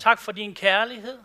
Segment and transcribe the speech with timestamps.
[0.00, 1.18] Tak for din kærlighed.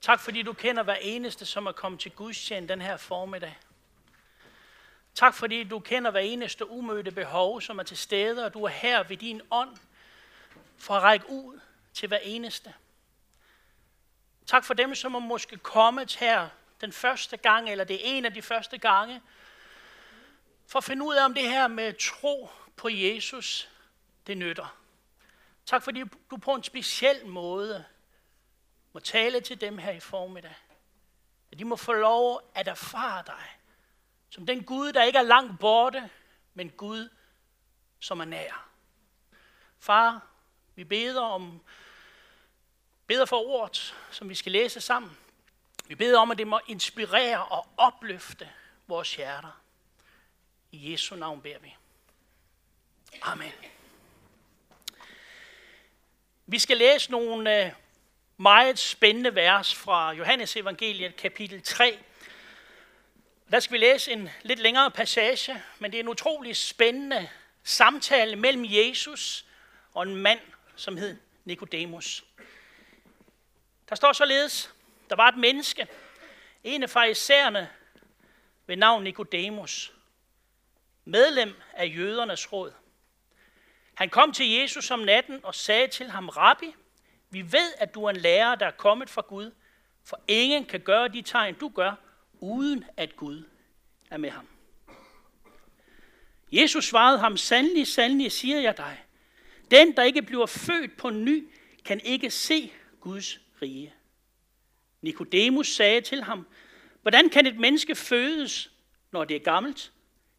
[0.00, 3.58] Tak fordi du kender hver eneste, som er kommet til gudstjen den her formiddag.
[5.14, 8.68] Tak fordi du kender hver eneste umødte behov, som er til stede, og du er
[8.68, 9.76] her ved din ånd
[10.78, 11.60] for at række ud
[11.94, 12.74] til hver eneste.
[14.46, 16.48] Tak for dem, som er måske kommet her
[16.80, 19.22] den første gang, eller det er en af de første gange,
[20.66, 23.68] for at finde ud af, om det her med tro på Jesus,
[24.26, 24.79] det nytter.
[25.66, 27.84] Tak fordi du på en speciel måde
[28.92, 30.56] må tale til dem her i formiddag.
[31.52, 33.60] At de må få lov at erfare dig
[34.30, 36.10] som den Gud, der ikke er langt borte,
[36.54, 37.08] men Gud,
[37.98, 38.68] som er nær.
[39.78, 40.26] Far,
[40.74, 41.60] vi beder om
[43.06, 45.18] beder for ordet, som vi skal læse sammen.
[45.86, 48.50] Vi beder om, at det må inspirere og opløfte
[48.86, 49.60] vores hjerter.
[50.70, 51.76] I Jesu navn beder vi.
[53.22, 53.52] Amen.
[56.50, 57.72] Vi skal læse nogle øh,
[58.36, 61.98] meget spændende vers fra Johannes evangeliet kapitel 3.
[63.50, 67.28] Der skal vi læse en lidt længere passage, men det er en utrolig spændende
[67.64, 69.46] samtale mellem Jesus
[69.94, 70.40] og en mand,
[70.76, 72.24] som hed Nikodemus.
[73.88, 74.70] Der står således,
[75.10, 75.88] der var et menneske,
[76.64, 77.70] en af farisæerne
[78.66, 79.92] ved navn Nikodemus,
[81.04, 82.72] medlem af jødernes råd.
[84.00, 86.74] Han kom til Jesus om natten og sagde til ham, Rabbi,
[87.30, 89.50] vi ved, at du er en lærer, der er kommet fra Gud,
[90.04, 91.92] for ingen kan gøre de tegn, du gør,
[92.38, 93.44] uden at Gud
[94.10, 94.46] er med ham.
[96.52, 99.04] Jesus svarede ham, sandelig, sandelig siger jeg dig,
[99.70, 101.48] den, der ikke bliver født på ny,
[101.84, 103.94] kan ikke se Guds rige.
[105.02, 106.46] Nikodemus sagde til ham,
[107.02, 108.70] hvordan kan et menneske fødes,
[109.12, 109.92] når det er gammelt?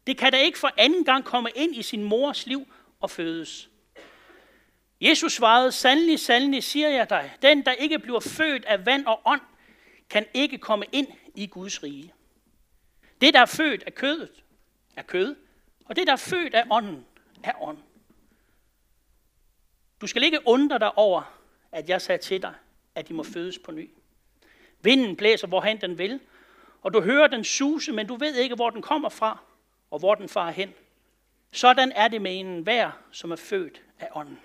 [0.06, 2.66] Det kan da ikke for anden gang komme ind i sin mors liv
[3.02, 3.70] og fødes.
[5.00, 9.20] Jesus svarede, sandelig, sandelig siger jeg dig, den der ikke bliver født af vand og
[9.24, 9.40] ånd,
[10.10, 12.14] kan ikke komme ind i Guds rige.
[13.20, 14.44] Det, der er født af kødet,
[14.96, 15.36] er kød,
[15.84, 17.06] og det, der er født af ånden,
[17.42, 17.78] er ånd.
[20.00, 21.38] Du skal ikke undre dig over,
[21.72, 22.54] at jeg sagde til dig,
[22.94, 23.90] at de må fødes på ny.
[24.80, 26.20] Vinden blæser, hvorhen den vil,
[26.82, 29.38] og du hører den suse, men du ved ikke, hvor den kommer fra,
[29.90, 30.74] og hvor den farer hen.
[31.52, 34.40] Sådan er det med en hver, som er født af ånden.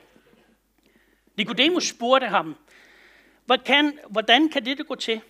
[1.35, 2.55] Nikodemus spurgte ham,
[3.45, 5.21] hvordan, hvordan kan dette gå til?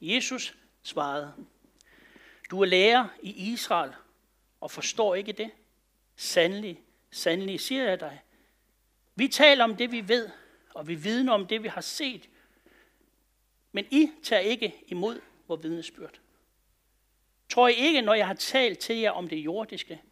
[0.00, 1.34] Jesus svarede,
[2.50, 3.92] du er lærer i Israel
[4.60, 5.50] og forstår ikke det.
[6.16, 8.20] Sandelig, sandelig siger jeg dig.
[9.14, 10.28] Vi taler om det, vi ved,
[10.74, 12.28] og vi vidner om det, vi har set.
[13.72, 16.20] Men I tager ikke imod vores vidnesbyrd.
[17.48, 20.02] Tror I ikke, når jeg har talt til jer om det jordiske?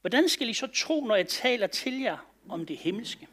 [0.00, 3.28] Hvordan skal I så tro, når jeg taler til jer om det himmelske?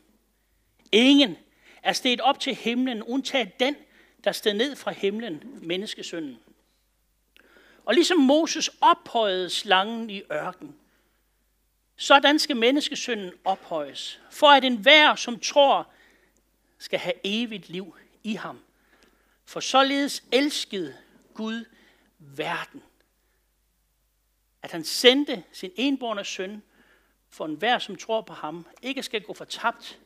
[0.91, 1.43] Ingen altså,
[1.83, 3.75] er steget op til himlen, undtagen den,
[4.23, 6.37] der steg ned fra himlen, menneskesønnen.
[7.85, 10.75] Og ligesom Moses ophøjede slangen i ørken,
[11.97, 15.91] sådan skal menneskesønnen ophøjes, for at enhver, som tror,
[16.77, 18.59] skal have evigt liv i ham.
[19.45, 20.97] For således elskede
[21.33, 21.65] Gud
[22.19, 22.83] verden,
[24.63, 26.63] at han sendte sin enborne søn,
[27.29, 29.99] for enhver, som tror på ham, ikke skal gå fortabt,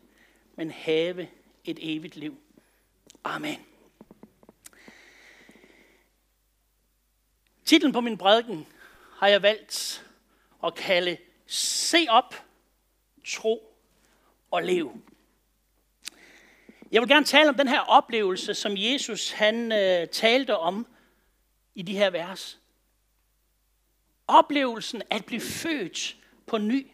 [0.55, 1.27] men have
[1.63, 2.37] et evigt liv.
[3.23, 3.65] Amen.
[7.65, 8.67] Titlen på min prædiken
[9.17, 10.05] har jeg valgt
[10.63, 12.35] at kalde Se op,
[13.25, 13.77] tro
[14.51, 15.01] og lev.
[16.91, 20.87] Jeg vil gerne tale om den her oplevelse, som Jesus han øh, talte om
[21.75, 22.60] i de her vers.
[24.31, 26.87] Oplevelsen at blive født på ny.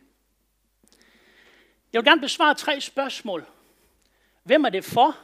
[1.93, 3.45] Jeg vil gerne besvare tre spørgsmål.
[4.43, 5.17] Hvem er det for?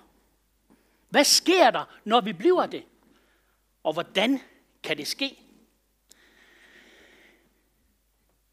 [1.10, 2.84] Hvad sker der, når vi bliver det?
[3.84, 4.42] Og hvordan
[4.84, 5.40] kan det ske?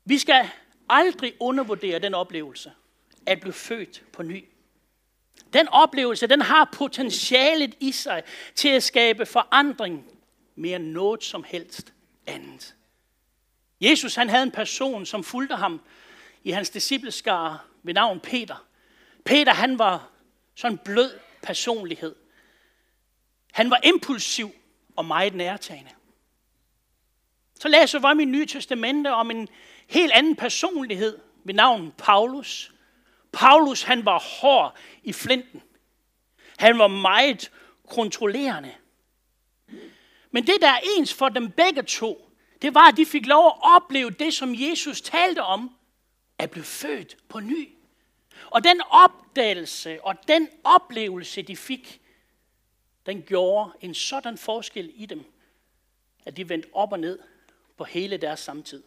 [0.04, 0.50] Vi skal
[0.88, 2.72] aldrig undervurdere den oplevelse
[3.26, 4.44] at blive født på ny.
[5.52, 8.22] Den oplevelse, den har potentialet i sig
[8.54, 10.04] til at skabe forandring
[10.54, 11.92] mere end noget som helst
[12.26, 12.74] andet.
[13.80, 15.80] Jesus han havde en person, som fulgte ham
[16.44, 18.66] i hans discipleskare ved navn Peter.
[19.24, 20.10] Peter han var
[20.54, 22.14] sådan en blød personlighed.
[23.52, 24.50] Han var impulsiv
[24.96, 25.90] og meget nærtagende.
[27.60, 29.48] Så læser vi i Nye Testamente om en
[29.88, 32.72] helt anden personlighed ved navn Paulus.
[33.32, 35.62] Paulus han var hård i flinten.
[36.58, 37.50] Han var meget
[37.88, 38.74] kontrollerende.
[40.30, 42.29] Men det, der er ens for dem begge to,
[42.62, 45.76] det var, at de fik lov at opleve det, som Jesus talte om,
[46.38, 47.68] at blive født på ny.
[48.50, 52.00] Og den opdagelse og den oplevelse, de fik,
[53.06, 55.24] den gjorde en sådan forskel i dem,
[56.26, 57.18] at de vendte op og ned
[57.76, 58.82] på hele deres samtid.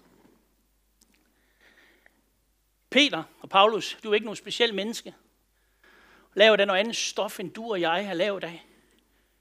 [2.89, 5.15] Peter og Paulus, du er ikke nogen speciel menneske.
[6.33, 8.65] Laver den noget andet stof, end du og jeg har lavet af.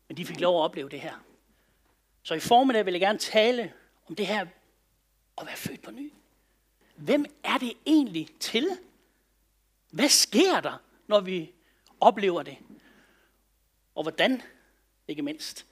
[0.08, 1.24] Men de fik lov at opleve det her.
[2.22, 3.72] Så i formiddag vil jeg gerne tale
[4.08, 4.46] om det her
[5.38, 6.12] at være født på ny.
[6.96, 8.78] Hvem er det egentlig til?
[9.90, 11.52] Hvad sker der, når vi
[12.00, 12.56] oplever det?
[13.94, 14.42] Og hvordan,
[15.08, 15.66] ikke mindst,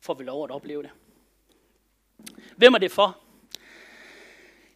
[0.00, 0.90] får vi lov at opleve det?
[2.56, 3.18] Hvem er det for?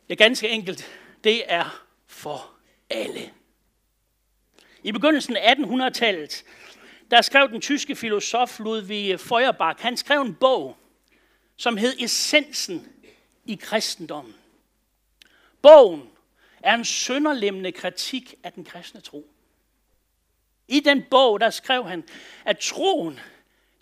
[0.08, 0.84] Ja, ganske enkelt.
[1.24, 2.50] Det er for
[2.90, 3.32] alle.
[4.82, 6.44] I begyndelsen af 1800-tallet,
[7.10, 10.76] der skrev den tyske filosof Ludwig Feuerbach, han skrev en bog,
[11.56, 12.93] som hed Essensen
[13.44, 14.34] i kristendommen.
[15.62, 16.10] Bogen
[16.62, 19.30] er en sønderlemmende kritik af den kristne tro.
[20.68, 22.04] I den bog, der skrev han,
[22.44, 23.20] at troen,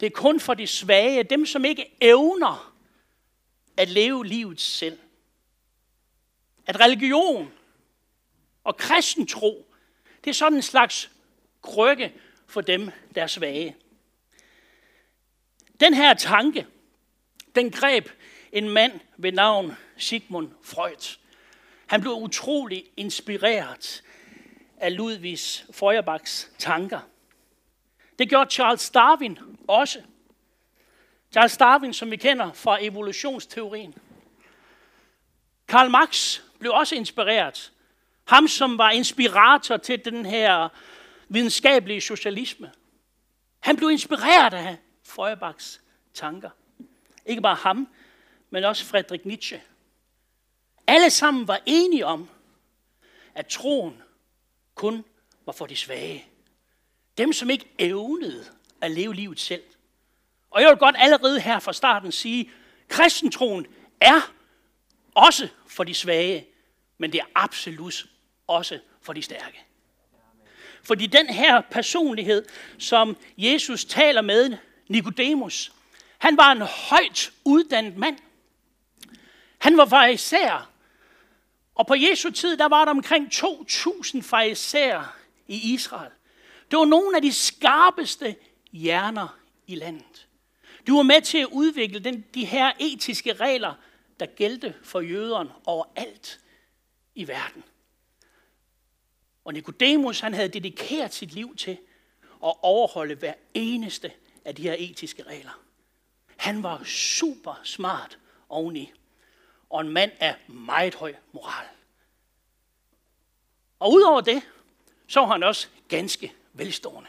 [0.00, 2.74] det er kun for de svage, dem som ikke evner
[3.76, 4.98] at leve livet selv.
[6.66, 7.52] At religion
[8.64, 9.66] og kristen tro,
[10.24, 11.10] det er sådan en slags
[11.62, 12.12] krykke
[12.46, 13.76] for dem, der er svage.
[15.80, 16.66] Den her tanke,
[17.54, 18.08] den greb
[18.52, 21.18] en mand ved navn Sigmund Freud.
[21.86, 24.02] Han blev utrolig inspireret
[24.76, 27.00] af Ludvigs Feuerbachs tanker.
[28.18, 29.38] Det gjorde Charles Darwin
[29.68, 30.02] også.
[31.32, 33.94] Charles Darwin, som vi kender fra evolutionsteorien.
[35.68, 37.72] Karl Marx blev også inspireret.
[38.24, 40.68] Ham, som var inspirator til den her
[41.28, 42.72] videnskabelige socialisme.
[43.60, 45.80] Han blev inspireret af Feuerbachs
[46.14, 46.50] tanker.
[47.26, 47.88] Ikke bare ham,
[48.52, 49.62] men også Friedrich Nietzsche.
[50.86, 52.28] Alle sammen var enige om,
[53.34, 54.02] at troen
[54.74, 55.04] kun
[55.46, 56.26] var for de svage.
[57.18, 58.44] Dem, som ikke evnede
[58.80, 59.62] at leve livet selv.
[60.50, 62.50] Og jeg vil godt allerede her fra starten sige,
[62.88, 63.66] kristentroen
[64.00, 64.32] er
[65.14, 66.46] også for de svage,
[66.98, 68.06] men det er absolut
[68.46, 69.64] også for de stærke.
[70.82, 72.44] Fordi den her personlighed,
[72.78, 74.56] som Jesus taler med
[74.88, 75.72] Nikodemus,
[76.18, 78.18] han var en højt uddannet mand.
[79.62, 80.72] Han var farisæer.
[81.74, 85.16] Og på Jesu tid, der var der omkring 2.000 farisæer
[85.48, 86.10] i Israel.
[86.70, 88.36] Det var nogle af de skarpeste
[88.72, 90.28] hjerner i landet.
[90.86, 93.74] Du var med til at udvikle den, de her etiske regler,
[94.20, 96.40] der gældte for jøderne overalt
[97.14, 97.64] i verden.
[99.44, 101.78] Og Nikodemus, han havde dedikeret sit liv til
[102.44, 104.12] at overholde hver eneste
[104.44, 105.60] af de her etiske regler.
[106.36, 108.18] Han var super smart
[108.48, 108.92] oveni,
[109.72, 111.66] og en mand af meget høj moral.
[113.78, 114.42] Og udover det,
[115.06, 117.08] så var han også ganske velstående.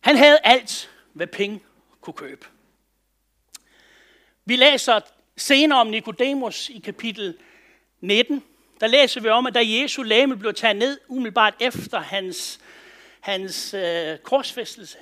[0.00, 1.60] Han havde alt, hvad penge
[2.00, 2.46] kunne købe.
[4.44, 5.00] Vi læser
[5.36, 7.38] senere om Nikodemus i kapitel
[8.00, 8.44] 19.
[8.80, 12.60] Der læser vi om, at da Jesu læme blev taget ned umiddelbart efter hans,
[13.20, 14.98] hans øh, korsfæstelse,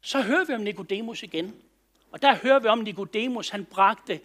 [0.00, 1.54] så hører vi om Nikodemus igen.
[2.12, 4.20] Og der hører vi om Nikodemus, han bragte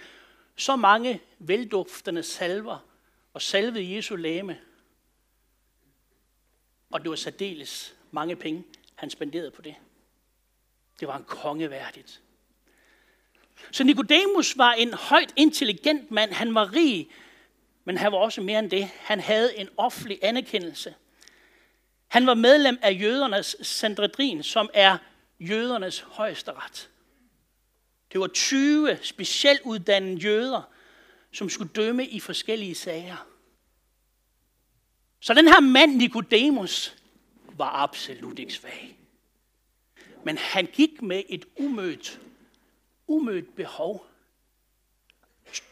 [0.56, 2.86] så mange velduftende salver
[3.34, 4.60] og salvede Jesu læme.
[6.92, 8.64] Og det var særdeles mange penge,
[8.96, 9.76] han spenderede på det.
[11.00, 12.22] Det var en kongeværdigt.
[13.72, 16.32] Så Nikodemus var en højt intelligent mand.
[16.32, 17.10] Han var rig,
[17.84, 18.86] men han var også mere end det.
[18.86, 20.96] Han havde en offentlig anerkendelse.
[22.08, 24.98] Han var medlem af jødernes Sanhedrin, som er
[25.40, 26.90] jødernes højesteret.
[28.12, 30.62] Det var 20 specielt uddannede jøder,
[31.32, 33.28] som skulle dømme i forskellige sager.
[35.20, 36.98] Så den her mand, Nikodemus,
[37.58, 38.98] var absolut ikke svag.
[40.24, 42.22] Men han gik med et umødt,
[43.08, 44.08] umødt behov.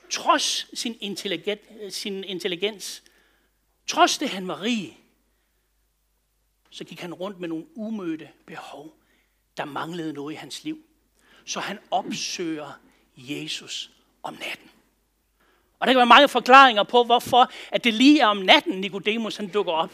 [0.10, 3.04] Trods sin, intelligent, sin intelligens,
[3.88, 5.00] trods det han var rig,
[6.70, 8.96] så gik han rundt med nogle umødte behov.
[9.58, 10.89] Der manglede noget i hans liv.
[11.50, 12.80] Så han opsøger
[13.16, 13.92] Jesus
[14.24, 14.70] om natten.
[15.80, 19.38] Og der kan være mange forklaringer på, hvorfor at det lige er om natten, Nikodemus
[19.38, 19.92] han dukker op.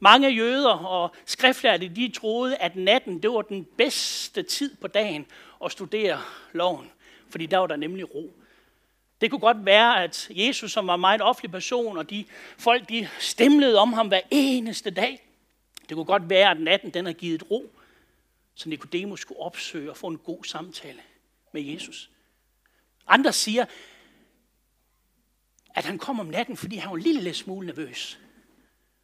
[0.00, 5.26] Mange jøder og skriftlærte, de troede, at natten det var den bedste tid på dagen
[5.64, 6.20] at studere
[6.52, 6.90] loven.
[7.30, 8.32] Fordi der var der nemlig ro.
[9.20, 12.24] Det kunne godt være, at Jesus, som var en meget offentlig person, og de
[12.58, 15.22] folk, de stemlede om ham hver eneste dag.
[15.88, 17.70] Det kunne godt være, at natten den har givet ro
[18.54, 21.02] så Nikodemus skulle opsøge og få en god samtale
[21.52, 22.10] med Jesus.
[23.06, 23.64] Andre siger,
[25.74, 28.18] at han kom om natten, fordi han var en lille smule nervøs.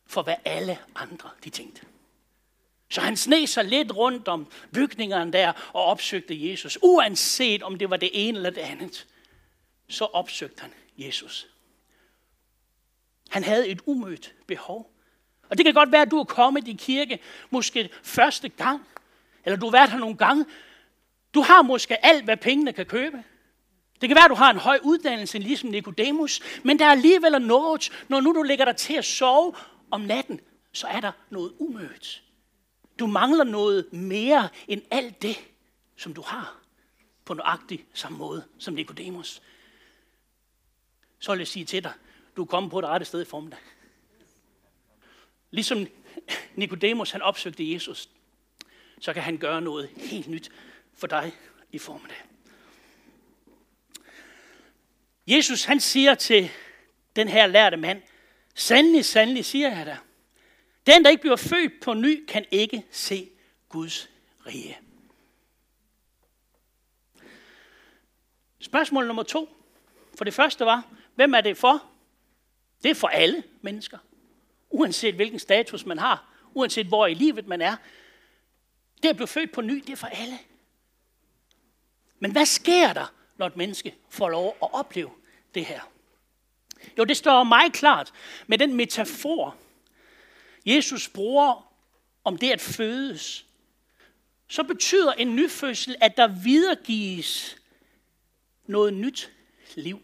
[0.09, 1.83] for hvad alle andre de tænkte.
[2.89, 6.79] Så han sneg sig lidt rundt om bygningerne der og opsøgte Jesus.
[6.83, 9.07] Uanset om det var det ene eller det andet,
[9.89, 11.47] så opsøgte han Jesus.
[13.29, 14.93] Han havde et umødt behov.
[15.49, 17.19] Og det kan godt være, at du er kommet i kirke
[17.51, 18.87] måske første gang,
[19.47, 20.47] eller du har været her nogle gange.
[21.35, 23.25] Du har måske alt, hvad pengene kan købe.
[24.01, 27.43] Det kan være, at du har en høj uddannelse, ligesom Nikodemus, men der er alligevel
[27.43, 29.55] noget, når nu du lægger dig til at sove
[29.91, 30.41] om natten,
[30.73, 32.23] så er der noget umødt.
[32.99, 35.37] Du mangler noget mere end alt det,
[35.97, 36.59] som du har
[37.25, 39.43] på nøjagtig samme måde som Nikodemus.
[41.19, 41.93] Så vil jeg sige til dig,
[42.37, 43.59] du er kommet på det rette sted i formiddag.
[45.51, 45.87] Ligesom
[46.55, 48.09] Nikodemus han opsøgte Jesus,
[49.01, 50.51] så kan han gøre noget helt nyt
[50.95, 51.33] for dig
[51.73, 52.23] i formiddag.
[55.27, 56.51] Jesus han siger til
[57.17, 58.03] den her lærte mand,
[58.55, 59.99] sandelig, sandelig siger jeg dig,
[60.87, 63.31] den der ikke bliver født på ny, kan ikke se
[63.69, 64.11] Guds
[64.47, 64.79] rige.
[68.59, 69.57] Spørgsmål nummer to.
[70.15, 71.85] For det første var, hvem er det for?
[72.83, 73.99] Det er for alle mennesker.
[74.71, 77.77] Uanset hvilken status man har, uanset hvor i livet man er.
[79.03, 80.39] Det at blive født på ny, det er for alle.
[82.19, 85.11] Men hvad sker der, når et menneske får lov at opleve
[85.55, 85.81] det her?
[86.99, 88.13] Jo, det står meget klart
[88.47, 89.57] med den metafor,
[90.67, 91.73] Jesus bruger
[92.25, 93.47] om det at fødes.
[94.49, 97.57] Så betyder en nyfødsel, at der videregives
[98.67, 99.33] noget nyt
[99.75, 100.01] liv.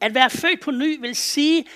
[0.00, 1.66] At være født på ny vil sige,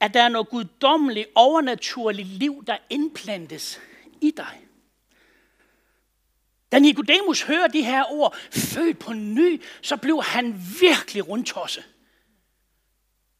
[0.00, 3.80] at der er noget guddommeligt, overnaturligt liv, der indplantes
[4.22, 4.58] i dig.
[6.72, 11.84] Da Nicodemus hører de her ord, født på ny, så blev han virkelig rundtosset.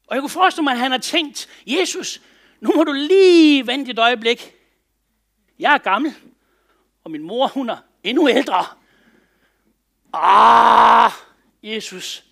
[0.07, 2.23] Og jeg kunne forestille mig, at han har tænkt, Jesus,
[2.61, 4.55] nu må du lige vente et øjeblik.
[5.59, 6.15] Jeg er gammel,
[7.05, 8.65] og min mor, hun er endnu ældre.
[10.13, 11.13] Ah,
[11.63, 12.25] Jesus.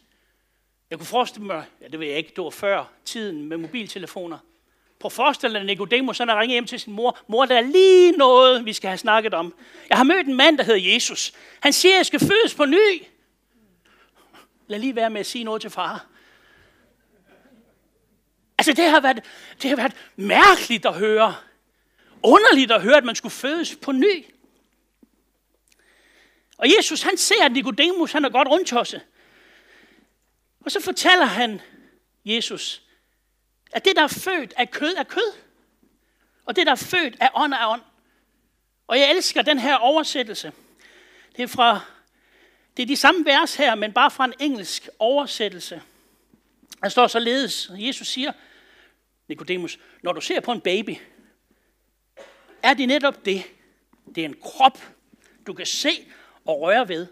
[0.90, 4.38] Jeg kunne forestille mig, ja det ved jeg ikke, det var før tiden med mobiltelefoner.
[5.00, 7.19] På forestil Nicodemus, han har ringet hjem til sin mor.
[7.28, 9.54] Mor, der er lige noget, vi skal have snakket om.
[9.88, 11.33] Jeg har mødt en mand, der hedder Jesus.
[11.61, 13.04] Han siger, at jeg skal fødes på ny.
[14.66, 16.07] Lad lige være med at sige noget til far.
[18.59, 19.25] Altså, det har været,
[19.62, 21.35] det har været mærkeligt at høre.
[22.23, 24.25] Underligt at høre, at man skulle fødes på ny.
[26.59, 29.00] Og Jesus, han ser, at Nicodemus, han er godt rundtosset.
[30.64, 31.61] Og så fortæller han
[32.25, 32.83] Jesus,
[33.73, 35.33] at det, der er født af kød, er kød.
[36.45, 37.83] Og det, der er født af ånd, er ånd.
[38.87, 40.53] Og jeg elsker den her oversættelse.
[41.37, 41.81] Det er fra
[42.77, 45.83] det er de samme vers her, men bare fra en engelsk oversættelse.
[46.83, 48.33] Der står således, Jesus siger,
[49.29, 50.97] Nikodemus, når du ser på en baby,
[52.62, 53.43] er det netop det.
[54.15, 54.79] Det er en krop,
[55.47, 55.91] du kan se
[56.45, 57.07] og røre ved.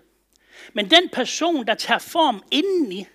[0.72, 3.06] Men den person, der tager form indeni,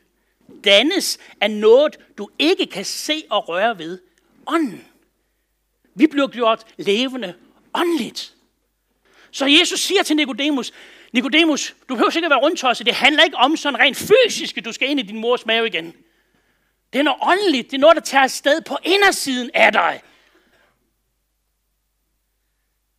[0.63, 3.99] dannes af noget, du ikke kan se og røre ved.
[4.47, 4.87] Ånden.
[5.95, 7.33] Vi bliver gjort levende
[7.73, 8.35] åndeligt.
[9.31, 10.73] Så Jesus siger til Nikodemus,
[11.13, 12.85] Nikodemus, du behøver sikkert være rundtosset.
[12.85, 15.67] Det handler ikke om sådan rent fysisk, at du skal ind i din mors mave
[15.67, 15.95] igen.
[16.93, 17.71] Det er noget åndeligt.
[17.71, 20.01] Det er noget, der tager sted på indersiden af dig.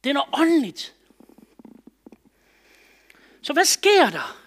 [0.05, 0.95] Det er noget åndeligt.
[3.43, 4.39] Så hvad sker der,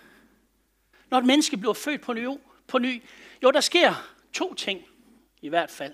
[1.10, 2.28] når et menneske bliver født på ny?
[2.68, 3.04] På ny?
[3.44, 4.86] Jo, der sker to ting
[5.42, 5.94] i hvert fald.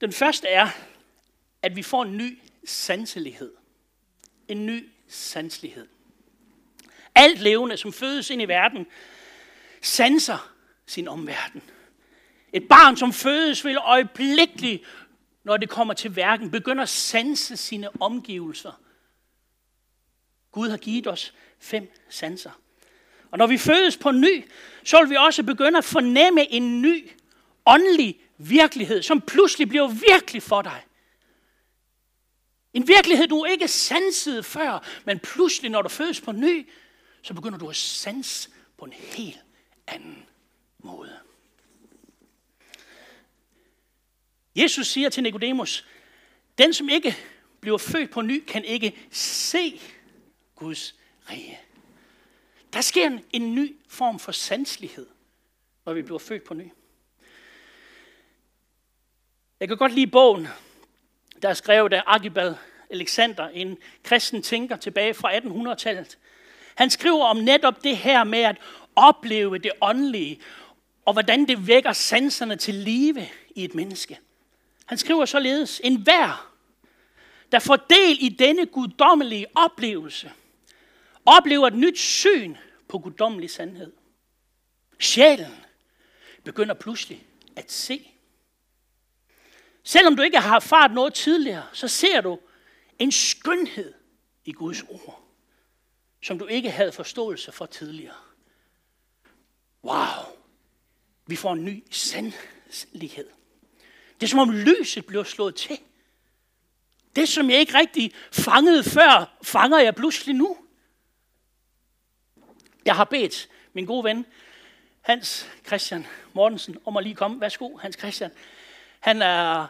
[0.00, 0.68] Den første er,
[1.62, 3.52] at vi får en ny sanselighed.
[4.48, 5.88] En ny sanselighed.
[7.14, 8.86] Alt levende, som fødes ind i verden,
[9.82, 10.52] sanser
[10.86, 11.62] sin omverden.
[12.52, 14.82] Et barn, som fødes, vil øjeblikkeligt,
[15.44, 18.80] når det kommer til verden, begynde at sanse sine omgivelser.
[20.52, 22.60] Gud har givet os fem sanser.
[23.34, 24.44] Og når vi fødes på ny,
[24.84, 27.10] så vil vi også begynde at fornemme en ny
[27.66, 30.84] åndelig virkelighed, som pludselig bliver virkelig for dig.
[32.72, 36.68] En virkelighed, du ikke sansede før, men pludselig, når du fødes på ny,
[37.22, 39.38] så begynder du at sanse på en helt
[39.86, 40.26] anden
[40.78, 41.18] måde.
[44.56, 45.86] Jesus siger til Nikodemus,
[46.58, 47.16] den som ikke
[47.60, 49.80] bliver født på ny, kan ikke se
[50.56, 50.94] Guds
[51.30, 51.63] rige.
[52.74, 55.06] Der sker en, en ny form for sanslighed,
[55.86, 56.70] når vi bliver født på ny.
[59.60, 60.48] Jeg kan godt lide bogen,
[61.42, 62.54] der er skrevet af Archibald
[62.90, 66.18] Alexander, en kristen tænker tilbage fra 1800-tallet.
[66.74, 68.56] Han skriver om netop det her med at
[68.96, 70.40] opleve det åndelige,
[71.04, 74.18] og hvordan det vækker sanserne til live i et menneske.
[74.86, 76.52] Han skriver således, en hver,
[77.52, 80.32] der får del i denne guddommelige oplevelse,
[81.26, 82.56] oplever et nyt syn
[82.88, 83.92] på guddommelig sandhed.
[84.98, 85.64] Sjælen
[86.44, 87.26] begynder pludselig
[87.56, 88.10] at se.
[89.82, 92.38] Selvom du ikke har erfaret noget tidligere, så ser du
[92.98, 93.94] en skønhed
[94.44, 95.28] i Guds ord,
[96.22, 98.14] som du ikke havde forståelse for tidligere.
[99.84, 100.36] Wow!
[101.26, 103.28] Vi får en ny sandlighed.
[104.20, 105.78] Det er som om lyset bliver slået til.
[107.16, 110.56] Det, som jeg ikke rigtig fangede før, fanger jeg pludselig nu.
[112.84, 114.26] Jeg har bedt min gode ven,
[115.00, 117.40] Hans Christian Mortensen, om at lige komme.
[117.40, 118.30] Værsgo, Hans Christian.
[119.00, 119.66] Han er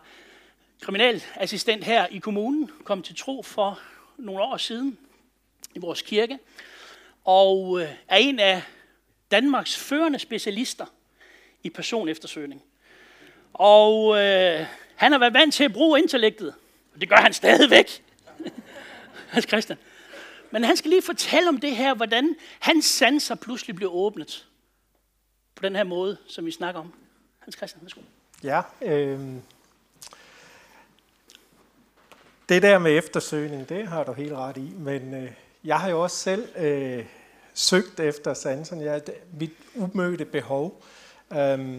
[0.81, 3.81] kriminalassistent her i kommunen, kom til tro for
[4.17, 4.99] nogle år siden
[5.75, 6.39] i vores kirke,
[7.25, 8.63] og øh, er en af
[9.31, 10.87] Danmarks førende specialister
[11.63, 12.63] i personeftersøgning.
[13.53, 14.67] Og øh,
[14.97, 16.55] han har været vant til at bruge intellektet,
[16.95, 18.03] og det gør han stadigvæk.
[19.35, 19.79] Hans Christian.
[20.55, 24.49] Men han skal lige fortælle om det her, hvordan hans sanser pludselig bliver åbnet.
[25.55, 26.93] På den her måde, som vi snakker om.
[27.39, 28.01] Hans Christian, værsgo.
[28.43, 29.21] Ja, øh,
[32.49, 35.33] det der med eftersøgning, det har du helt ret i, men øh,
[35.65, 37.07] jeg har jo også selv øh,
[37.55, 40.83] søgt efter sansen, ja, det, mit umødte behov.
[41.33, 41.79] Øh,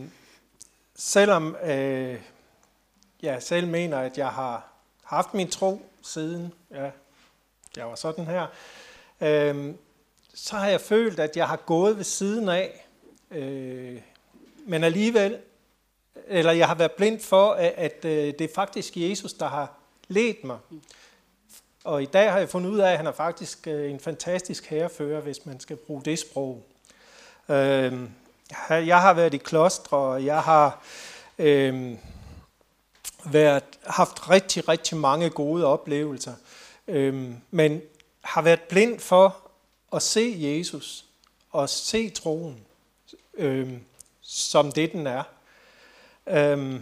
[0.96, 2.20] selvom øh,
[3.22, 4.68] jeg selv mener, at jeg har
[5.04, 6.90] haft min tro siden ja,
[7.78, 8.48] jeg var sådan her,
[9.22, 9.74] øh,
[10.34, 12.88] så har jeg følt, at jeg har gået ved siden af,
[13.32, 14.02] øh,
[14.68, 15.38] men alligevel,
[16.28, 19.74] eller jeg har været blind for, at, at øh, det er faktisk Jesus, der har
[20.08, 20.58] ledt mig.
[21.84, 24.66] Og i dag har jeg fundet ud af, at han er faktisk øh, en fantastisk
[24.66, 26.66] herrefører, hvis man skal bruge det sprog.
[27.50, 27.94] Øh,
[28.70, 30.84] jeg har været i klostre, og jeg har
[31.40, 31.92] øh,
[33.26, 36.34] været, haft rigtig, rigtig mange gode oplevelser.
[36.88, 37.82] Øh, men
[38.22, 39.38] har været blind for
[39.94, 41.06] at se Jesus
[41.52, 42.66] og se troen
[43.38, 43.70] øh,
[44.22, 45.24] som det, den er.
[46.28, 46.82] Øh,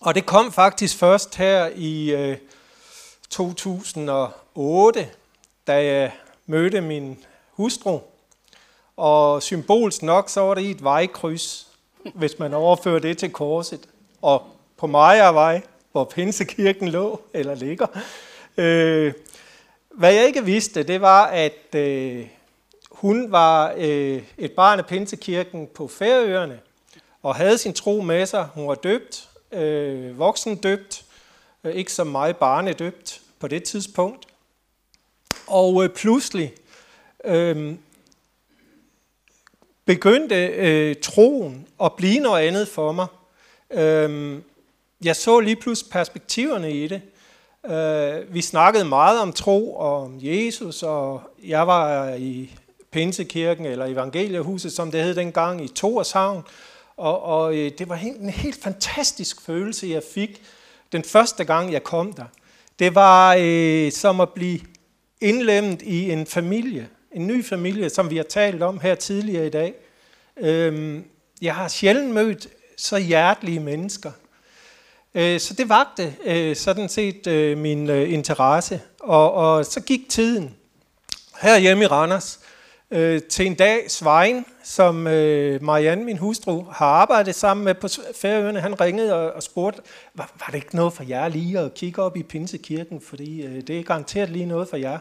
[0.00, 2.36] og det kom faktisk først her i øh,
[3.30, 5.08] 2008,
[5.66, 6.12] da jeg
[6.46, 8.00] mødte min hustru.
[8.96, 11.68] Og symbolsk nok, så var det i et vejkryds,
[12.14, 13.88] hvis man overfører det til korset.
[14.22, 14.46] Og
[14.76, 17.86] på Majavej, hvor Pinsekirken lå, eller ligger.
[18.58, 19.12] Øh,
[19.90, 22.26] hvad jeg ikke vidste, det var, at øh,
[22.90, 26.60] hun var øh, et barn af Pinsekirken på Færøerne,
[27.22, 28.48] og havde sin tro med sig.
[28.54, 31.04] Hun var døbt, øh, voksen døbt,
[31.64, 34.26] øh, ikke så meget barnedøbt på det tidspunkt.
[35.46, 36.54] Og øh, pludselig
[37.24, 37.74] øh,
[39.84, 43.06] begyndte øh, troen at blive noget andet for mig.
[43.70, 44.38] Øh,
[45.04, 47.02] jeg så lige pludselig perspektiverne i det.
[47.70, 52.50] Øh, vi snakkede meget om tro og om Jesus, og jeg var i
[52.90, 56.42] Pinsekirken, eller Evangeliehuset, som det hed dengang, i Torshavn.
[56.96, 60.42] Og, og øh, det var en helt fantastisk følelse, jeg fik
[60.92, 62.24] den første gang, jeg kom der.
[62.78, 64.60] Det var øh, som at blive
[65.20, 69.50] indlemmet i en familie, en ny familie, som vi har talt om her tidligere i
[69.50, 69.74] dag.
[70.36, 71.00] Øh,
[71.42, 74.10] jeg har sjældent mødt så hjertelige mennesker.
[75.14, 80.00] Øh, så det vagte øh, sådan set øh, min øh, interesse, og, og så gik
[80.08, 80.54] tiden.
[81.40, 82.40] Her hjemme i Randers,
[82.90, 87.88] øh, til en dag Svein, som øh, Marianne, min hustru, har arbejdet sammen med på
[88.16, 88.60] Færøerne.
[88.60, 89.82] Han ringede og, og spurgte,
[90.14, 93.62] var, var det ikke noget for jer lige at kigge op i Pinsekirken, fordi øh,
[93.66, 94.98] det er garanteret lige noget for jer.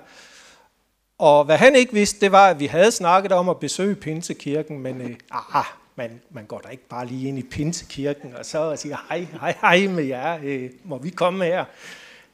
[1.18, 4.80] Og hvad han ikke vidste, det var, at vi havde snakket om at besøge Pinsekirken,
[4.80, 5.66] men øh, ah, ah
[5.98, 9.28] man, man går da ikke bare lige ind i Pinsekirken og så og siger, hej,
[9.42, 11.66] hej, hej med jer, øh, må vi komme her?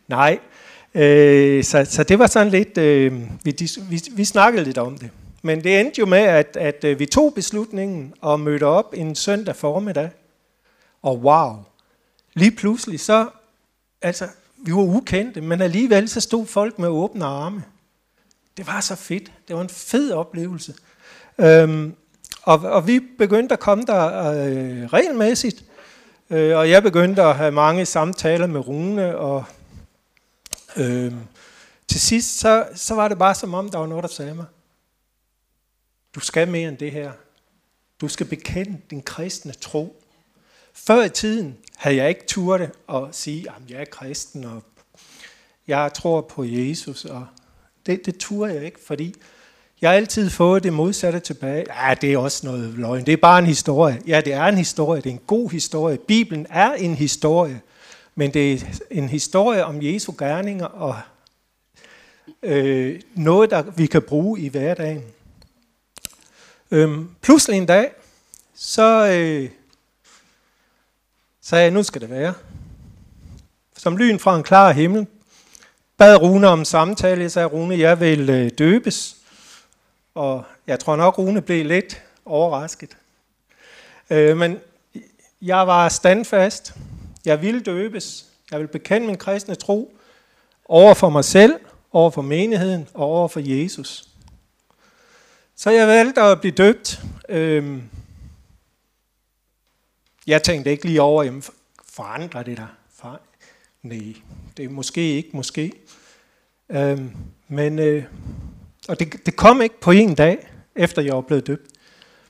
[0.07, 0.39] Nej,
[0.93, 5.09] øh, så, så det var sådan lidt, øh, vi, vi, vi snakkede lidt om det.
[5.41, 9.15] Men det endte jo med, at, at øh, vi tog beslutningen og mødte op en
[9.15, 10.09] søndag formiddag.
[11.01, 11.55] Og wow,
[12.33, 13.27] lige pludselig så,
[14.01, 17.63] altså, vi var ukendte, men alligevel så stod folk med åbne arme.
[18.57, 19.31] Det var så fedt.
[19.47, 20.73] Det var en fed oplevelse.
[21.37, 21.95] Øhm,
[22.43, 25.65] og, og vi begyndte at komme der øh, regelmæssigt.
[26.29, 29.17] Øh, og jeg begyndte at have mange samtaler med Rune.
[29.17, 29.43] Og
[30.77, 31.13] øh,
[31.87, 34.45] til sidst, så, så var det bare som om, der var noget, der sagde mig.
[36.15, 37.11] Du skal mere end det her.
[38.01, 40.03] Du skal bekende din kristne tro.
[40.73, 44.63] Før i tiden havde jeg ikke turde at sige, at jeg er kristen, og
[45.67, 47.05] jeg tror på Jesus.
[47.05, 47.27] Og
[47.85, 49.15] det, det turde jeg ikke, fordi
[49.83, 51.65] jeg har altid fået det modsatte tilbage.
[51.69, 53.05] Ja, det er også noget løgn.
[53.05, 54.01] Det er bare en historie.
[54.07, 55.01] Ja, det er en historie.
[55.01, 55.97] Det er en god historie.
[55.97, 57.61] Bibelen er en historie.
[58.15, 60.95] Men det er en historie om Jesu gerninger og
[62.43, 65.03] øh, noget, der vi kan bruge i hverdagen.
[66.71, 67.91] Øhm, pludselig en dag,
[68.55, 69.49] så øh,
[71.41, 72.33] sagde jeg, nu skal det være.
[73.77, 75.07] Som lyn fra en klar himmel,
[75.97, 77.21] bad Rune om samtale.
[77.21, 79.17] Jeg sagde, Rune, jeg vil øh, døbes.
[80.15, 82.97] Og jeg tror nok, Rune blev lidt overrasket.
[84.09, 84.59] Øh, men
[85.41, 86.73] jeg var standfast.
[87.25, 88.25] Jeg ville døbes.
[88.51, 89.97] Jeg vil bekende min kristne tro
[90.65, 91.59] over for mig selv,
[91.91, 94.09] over for menigheden og over for Jesus.
[95.55, 97.01] Så jeg valgte at blive døbt.
[97.29, 97.81] Øh,
[100.27, 101.43] jeg tænkte ikke lige over, jamen
[101.83, 102.77] forandrer det der?
[102.95, 103.19] For,
[103.81, 104.13] nej,
[104.57, 105.71] det er måske ikke, måske.
[106.69, 107.01] Øh,
[107.47, 108.03] men, øh,
[108.87, 111.71] og det, det kom ikke på en dag, efter jeg var blevet døbt.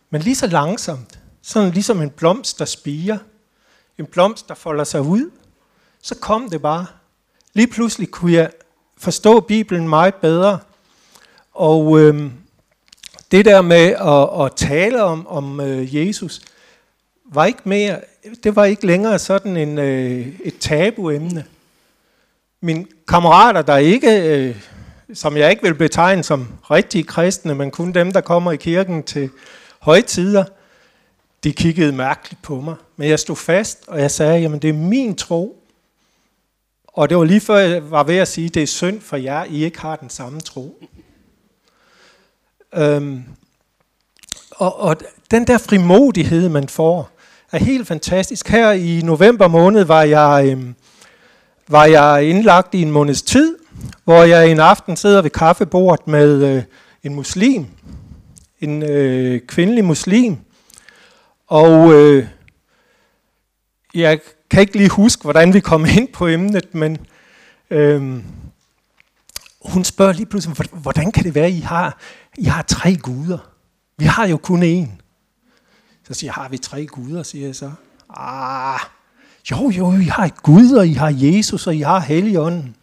[0.10, 3.18] Men lige så langsomt, sådan ligesom en blomst, der spiger,
[3.98, 5.32] en blomst, der folder sig ud,
[6.02, 6.86] så kom det bare.
[7.54, 8.52] Lige pludselig kunne jeg
[8.98, 10.60] forstå Bibelen meget bedre.
[11.54, 12.32] Og øh,
[13.32, 16.42] det der med at, at tale om, om øh, Jesus,
[17.26, 18.02] var ikke mere,
[18.44, 21.46] det var ikke længere sådan en, øh, et tabuemne.
[22.62, 24.56] Mine kammerater, der ikke, øh,
[25.14, 29.04] som jeg ikke vil betegne som rigtige kristne, men kun dem, der kommer i kirken
[29.04, 29.30] til
[29.80, 30.44] højtider,
[31.44, 32.76] de kiggede mærkeligt på mig.
[32.98, 35.60] Men jeg stod fast, og jeg sagde, jamen det er min tro.
[36.88, 39.44] Og det var lige før jeg var ved at sige, det er synd for jer,
[39.44, 40.84] I ikke har den samme tro.
[42.76, 43.24] Øhm,
[44.52, 44.98] og, og
[45.32, 47.10] den der frimodighed, man får,
[47.52, 48.48] er helt fantastisk.
[48.48, 50.76] Her i november måned var jeg, øhm,
[51.68, 53.58] var jeg indlagt i en måneds tid,
[54.04, 56.64] hvor jeg en aften sidder ved kaffebordet med øh,
[57.04, 57.66] en muslim,
[58.62, 60.38] en øh, kvindelig muslim,
[61.48, 62.28] og øh,
[63.94, 66.98] jeg kan ikke lige huske, hvordan vi kom ind på emnet, men
[67.70, 68.24] øh,
[69.66, 71.98] hun spørger lige pludselig, hvordan kan det være, at I har,
[72.38, 73.38] I har tre guder?
[73.98, 74.88] Vi har jo kun én.
[76.08, 77.72] Så siger jeg, har vi tre guder, siger jeg så.
[78.10, 78.80] Ah,
[79.52, 82.76] jo, jo, I har et Gud, og I har Jesus, og I har Helligånden.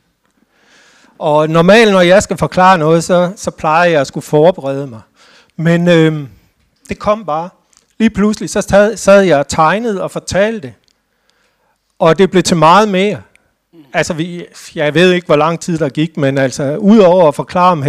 [1.21, 5.01] Og normalt, når jeg skal forklare noget, så, så plejer jeg at skulle forberede mig.
[5.57, 6.29] Men øh,
[6.89, 7.49] det kom bare.
[7.99, 10.75] Lige pludselig, så sad, sad jeg og tegnede og fortalte.
[11.99, 13.23] Og det blev til meget mere.
[13.93, 17.73] Altså, vi, jeg ved ikke, hvor lang tid der gik, men altså, udover at forklare
[17.73, 17.85] om,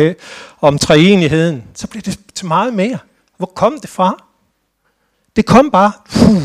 [0.62, 2.98] om treenigheden, så blev det til meget mere.
[3.38, 4.24] Hvor kom det fra?
[5.36, 5.92] Det kom bare.
[6.10, 6.42] Puh,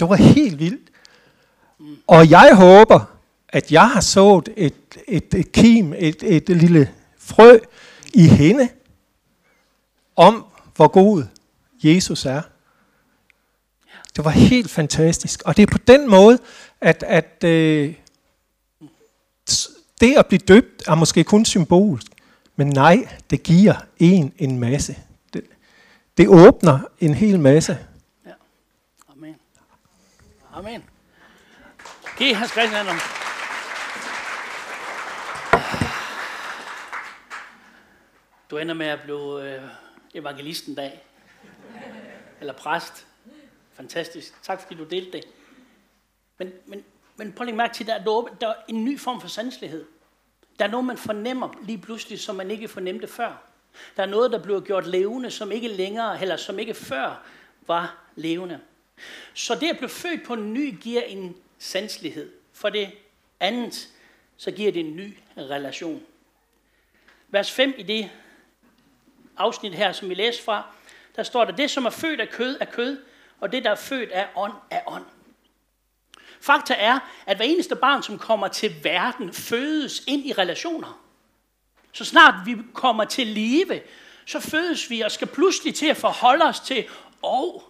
[0.00, 0.90] det var helt vildt.
[2.06, 3.11] Og jeg håber,
[3.52, 4.74] at jeg har sået et,
[5.08, 7.58] et, et kim, et, et lille frø
[8.14, 8.68] i hende,
[10.16, 10.44] om
[10.76, 11.24] hvor god
[11.82, 12.42] Jesus er.
[14.16, 15.42] Det var helt fantastisk.
[15.44, 16.38] Og det er på den måde,
[16.80, 17.94] at, at øh,
[20.00, 22.06] det at blive døbt er måske kun symbolsk.
[22.56, 24.96] Men nej, det giver en en masse.
[25.32, 25.42] Det
[26.16, 27.78] det åbner en hel masse.
[28.26, 28.30] Ja.
[29.12, 29.36] Amen.
[30.52, 30.82] Amen.
[32.18, 32.86] Giv Hans Christian
[38.52, 39.62] Du ender med at blive øh,
[40.14, 41.04] evangelisten dag.
[42.40, 43.06] Eller præst.
[43.72, 44.42] Fantastisk.
[44.42, 45.24] Tak fordi du delte det.
[46.38, 46.84] Men, men,
[47.16, 49.84] men prøv lige mærke til, at der er, der er en ny form for sanselighed.
[50.58, 53.42] Der er noget, man fornemmer lige pludselig, som man ikke fornemte før.
[53.96, 57.22] Der er noget, der bliver gjort levende, som ikke længere, eller som ikke før
[57.66, 58.60] var levende.
[59.34, 62.32] Så det at blive født på en ny giver en sanselighed.
[62.52, 62.90] For det
[63.40, 63.88] andet,
[64.36, 66.02] så giver det en ny relation.
[67.28, 68.10] Vers 5 i det
[69.36, 70.62] afsnit her, som vi læser fra,
[71.16, 73.04] der står der, det som er født af kød er kød,
[73.40, 75.04] og det der er født af ånd er ånd.
[76.40, 81.02] Fakta er, at hver eneste barn, som kommer til verden, fødes ind i relationer.
[81.92, 83.80] Så snart vi kommer til live,
[84.26, 86.88] så fødes vi og skal pludselig til at forholde os til,
[87.22, 87.62] og oh,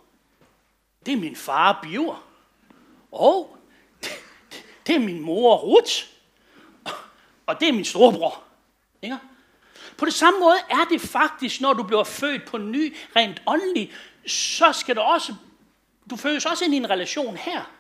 [1.07, 2.27] det er min far Biver.
[3.13, 3.57] Og oh,
[4.87, 5.93] det er min mor Ruth.
[7.47, 8.43] Og det er min storebror.
[9.03, 9.19] Ikke?
[9.97, 13.93] På det samme måde er det faktisk, når du bliver født på ny, rent åndelig,
[14.27, 15.35] så skal du også,
[16.11, 17.71] du fødes også ind i en relation her.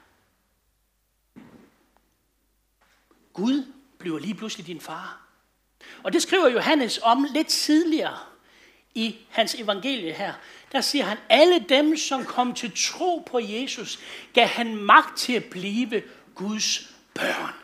[3.32, 5.22] Gud bliver lige pludselig din far.
[6.02, 8.18] Og det skriver Johannes om lidt tidligere
[8.94, 10.32] i hans evangelie her.
[10.72, 13.98] Der siger han, alle dem, som kom til tro på Jesus,
[14.32, 16.02] gav han magt til at blive
[16.34, 17.61] Guds børn.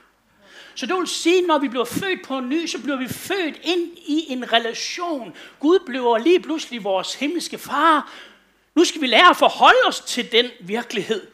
[0.79, 3.99] Så det vil sige, når vi bliver født på ny, så bliver vi født ind
[3.99, 5.37] i en relation.
[5.61, 8.13] Gud bliver lige pludselig vores himmelske far.
[8.75, 11.27] Nu skal vi lære at forholde os til den virkelighed.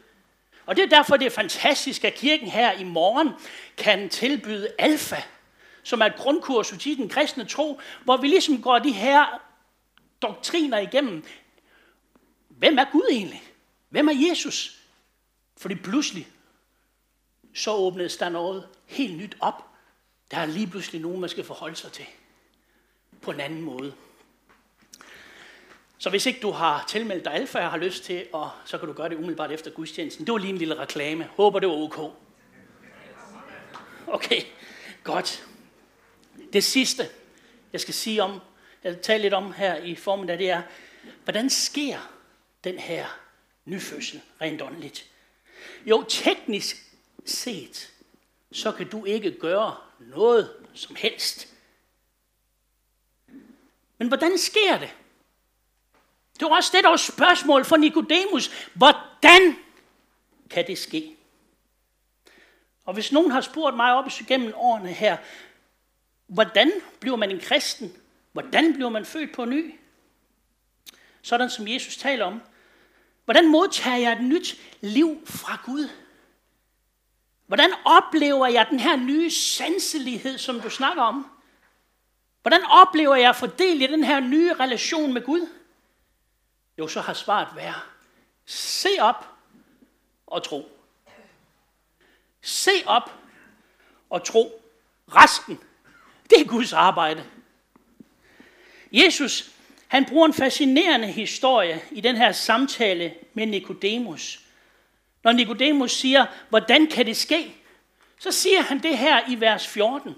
[0.65, 3.29] Og det er derfor, det er fantastisk, at kirken her i morgen
[3.77, 5.21] kan tilbyde alfa,
[5.83, 9.41] som er et grundkursus i den kristne tro, hvor vi ligesom går de her
[10.21, 11.23] doktriner igennem.
[12.49, 13.43] Hvem er Gud egentlig?
[13.89, 14.77] Hvem er Jesus?
[15.57, 16.27] Fordi pludselig
[17.55, 19.65] så åbnes der noget helt nyt op.
[20.31, 22.05] Der er lige pludselig nogen, man skal forholde sig til
[23.21, 23.93] på en anden måde.
[25.97, 28.87] Så hvis ikke du har tilmeldt dig alfa og har lyst til, og så kan
[28.87, 30.25] du gøre det umiddelbart efter gudstjenesten.
[30.25, 31.23] Det var lige en lille reklame.
[31.23, 31.99] Håber det var ok.
[34.07, 34.41] Okay,
[35.03, 35.47] godt.
[36.53, 37.09] Det sidste,
[37.73, 38.39] jeg skal sige om,
[38.83, 40.61] jeg tale lidt om her i formiddag, det er,
[41.23, 41.99] hvordan sker
[42.63, 43.05] den her
[43.65, 45.05] nyfødsel rent åndeligt?
[45.85, 46.84] Jo, teknisk
[47.25, 47.93] set,
[48.51, 51.53] så kan du ikke gøre noget som helst.
[53.97, 54.93] Men hvordan sker det?
[56.39, 58.67] Det var også det, der var spørgsmål for Nikodemus.
[58.73, 59.55] Hvordan
[60.49, 61.15] kan det ske?
[62.85, 65.17] Og hvis nogen har spurgt mig op igennem årene her,
[66.27, 67.97] hvordan bliver man en kristen?
[68.31, 69.75] Hvordan bliver man født på ny?
[71.21, 72.41] Sådan som Jesus taler om.
[73.25, 75.89] Hvordan modtager jeg et nyt liv fra Gud?
[77.47, 81.31] Hvordan oplever jeg den her nye sanselighed, som du snakker om?
[82.41, 85.47] Hvordan oplever jeg at fordele i den her nye relation med Gud?
[86.77, 87.81] Jo, så har svaret været,
[88.45, 89.27] se op
[90.27, 90.71] og tro.
[92.41, 93.13] Se op
[94.09, 94.61] og tro.
[95.07, 95.59] Resten,
[96.29, 97.25] det er Guds arbejde.
[98.91, 99.51] Jesus,
[99.87, 104.44] han bruger en fascinerende historie i den her samtale med Nikodemus.
[105.25, 107.55] Når Nikodemus siger, hvordan kan det ske?
[108.19, 110.15] Så siger han det her i vers 14.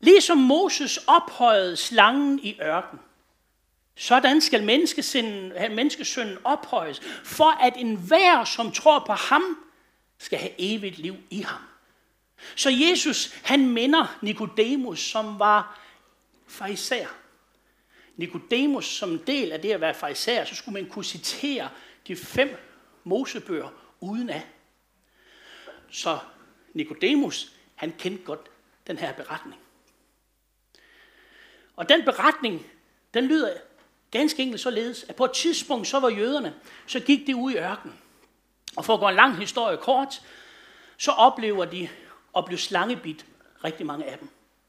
[0.00, 2.98] Ligesom Moses ophøjede slangen i ørken,
[3.94, 9.42] sådan skal menneskesønnen ophøjes, for at enhver, som tror på ham,
[10.18, 11.60] skal have evigt liv i ham.
[12.56, 15.80] Så Jesus, han minder Nikodemus, som var
[16.46, 17.08] farisæer.
[18.16, 21.68] Nikodemus, som en del af det at være farisæer, så skulle man kunne citere
[22.08, 22.65] de fem
[23.06, 23.68] Mosebøger
[24.00, 24.46] uden af.
[25.90, 26.18] Så
[26.74, 28.40] Nikodemus, han kendte godt
[28.86, 29.60] den her beretning.
[31.76, 32.66] Og den beretning,
[33.14, 33.52] den lyder
[34.10, 36.54] ganske enkelt således, at på et tidspunkt, så var jøderne,
[36.86, 37.98] så gik de ud i ørkenen.
[38.76, 40.22] Og for at gå en lang historie kort,
[40.96, 41.88] så oplever de
[42.36, 43.26] at blive slangebit,
[43.64, 44.28] rigtig mange af dem.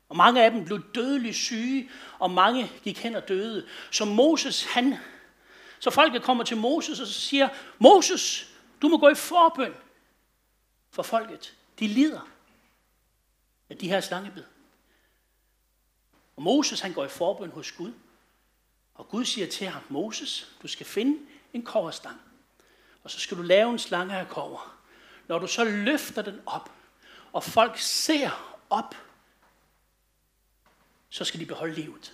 [0.10, 3.67] Og mange af dem blev dødeligt syge, og mange gik hen og døde.
[3.91, 4.95] Så Moses, han
[5.79, 9.73] så folket kommer til Moses og siger, Moses, du må gå i forbøn
[10.89, 11.55] for folket.
[11.79, 12.29] De lider
[13.69, 14.43] af de her slangebid.
[16.35, 17.93] Og Moses han går i forbøn hos Gud.
[18.95, 21.19] Og Gud siger til ham, Moses, du skal finde
[21.53, 22.21] en koverstang.
[23.03, 24.77] Og så skal du lave en slange af kover.
[25.27, 26.71] Når du så løfter den op,
[27.33, 28.95] og folk ser op,
[31.09, 32.13] så skal de beholde livet.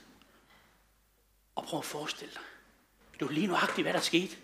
[1.55, 2.41] Og prøv at forestille dig,
[3.23, 4.35] det var lige nuagtigt, hvad der skete.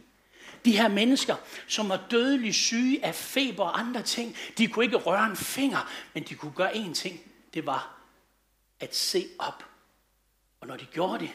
[0.65, 1.35] De her mennesker,
[1.67, 5.91] som var dødeligt syge af feber og andre ting, de kunne ikke røre en finger,
[6.13, 7.19] men de kunne gøre én ting.
[7.53, 7.99] Det var
[8.79, 9.65] at se op.
[10.61, 11.31] Og når de gjorde det,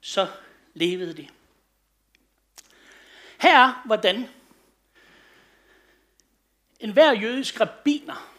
[0.00, 0.28] så
[0.74, 1.28] levede de.
[3.38, 4.28] Her er hvordan
[6.80, 8.32] en hver jødisk rabbiner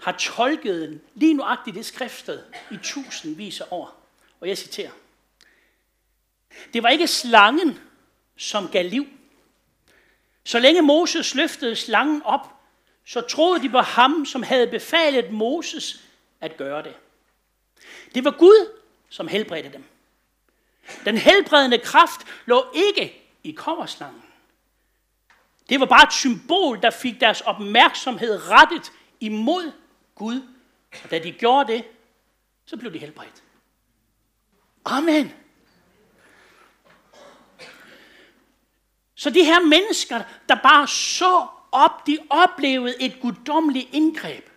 [0.00, 4.08] har tolket lige nuagtigt det skriftsted i tusindvis af år.
[4.40, 4.90] Og jeg citerer.
[6.72, 7.78] Det var ikke slangen,
[8.36, 9.06] som gav liv.
[10.44, 12.40] Så længe Moses løftede slangen op,
[13.04, 16.04] så troede de på ham, som havde befalet Moses
[16.40, 16.94] at gøre det.
[18.14, 19.84] Det var Gud, som helbredte dem.
[21.04, 24.22] Den helbredende kraft lå ikke i kommerslangen.
[25.68, 29.72] Det var bare et symbol, der fik deres opmærksomhed rettet imod
[30.14, 30.42] Gud.
[31.04, 31.84] Og da de gjorde det,
[32.64, 33.42] så blev de helbredt.
[34.84, 35.32] Amen.
[39.16, 44.48] Så de her mennesker, der bare så op, de oplevede et guddommeligt indgreb.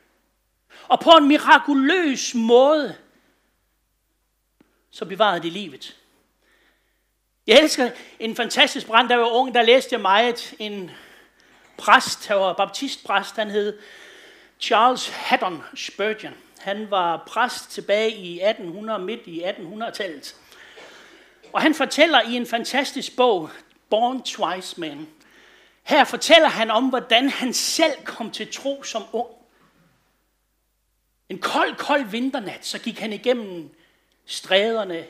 [0.88, 2.96] Og på en mirakuløs måde,
[4.92, 5.98] så bevarede de livet.
[7.48, 10.92] Jeg elsker en fantastisk brand, der var ung, der læste jeg meget en
[11.78, 13.80] præst, der var baptistpræst, han hed
[14.60, 16.34] Charles Haddon Spurgeon.
[16.60, 20.36] Han var præst tilbage i 1800, midt i 1800-tallet.
[21.54, 23.50] Og han fortæller i en fantastisk bog,
[23.90, 25.08] Born Twice Man.
[25.84, 29.30] Her fortæller han om, hvordan han selv kom til tro som ung.
[31.30, 33.76] En kold, kold vinternat, så gik han igennem
[34.26, 35.08] stræderne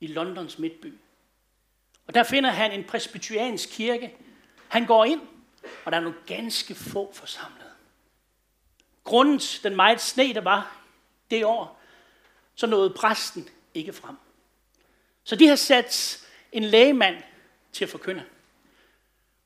[0.00, 0.94] i Londons midtby.
[2.06, 4.16] Og der finder han en presbyteriansk kirke.
[4.68, 5.20] Han går ind,
[5.84, 7.70] og der er nogle ganske få forsamlet.
[9.04, 10.76] Grundet den meget sne, der var
[11.30, 11.80] det år,
[12.54, 14.16] så nåede præsten ikke frem.
[15.24, 16.20] Så de har sat
[16.52, 17.22] en lægemand
[17.72, 18.24] til at forkynde.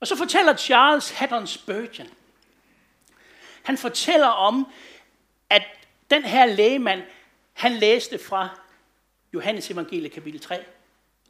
[0.00, 2.08] Og så fortæller Charles Haddon Spurgeon,
[3.62, 4.72] han fortæller om,
[5.50, 5.62] at
[6.10, 7.02] den her lægemand,
[7.52, 8.48] han læste fra
[9.34, 10.64] Johannes evangelie kapitel 3,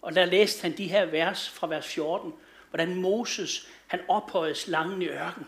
[0.02, 2.32] og der læste han de her vers fra vers 14,
[2.70, 5.46] hvordan Moses, han ophøjes langen i ørken.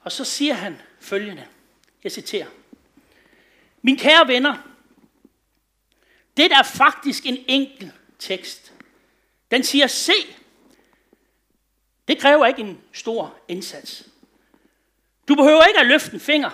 [0.00, 1.46] Og så siger han følgende,
[2.04, 2.46] jeg citerer,
[3.82, 4.56] Min kære venner,
[6.36, 8.72] det er faktisk en enkel tekst.
[9.50, 10.12] Den siger, se,
[12.08, 14.08] det kræver ikke en stor indsats.
[15.28, 16.50] Du behøver ikke at løfte en finger.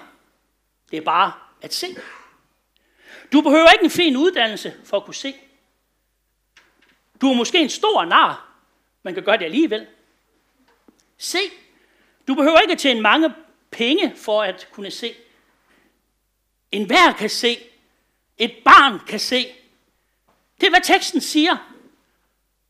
[0.90, 1.86] Det er bare at se.
[3.32, 5.34] Du behøver ikke en fin uddannelse for at kunne se.
[7.20, 8.56] Du er måske en stor nar,
[9.02, 9.86] man kan gøre det alligevel.
[11.18, 11.38] Se.
[12.28, 13.34] Du behøver ikke at tjene mange
[13.70, 15.14] penge for at kunne se.
[16.72, 17.58] En hver kan se.
[18.38, 19.46] Et barn kan se.
[20.60, 21.73] Det er, hvad teksten siger.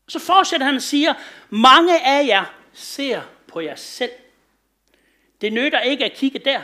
[0.07, 1.13] Så fortsætter han og siger,
[1.49, 4.11] mange af jer ser på jer selv.
[5.41, 6.61] Det nytter ikke at kigge der.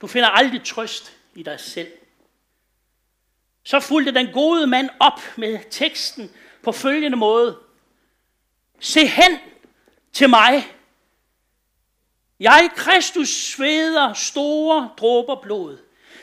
[0.00, 1.92] Du finder aldrig trøst i dig selv.
[3.64, 6.30] Så fulgte den gode mand op med teksten
[6.62, 7.58] på følgende måde.
[8.80, 9.38] Se hen
[10.12, 10.72] til mig.
[12.40, 15.78] Jeg, Kristus, sveder store dråber blod.